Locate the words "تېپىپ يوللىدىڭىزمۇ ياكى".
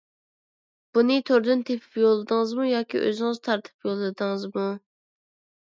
1.67-3.03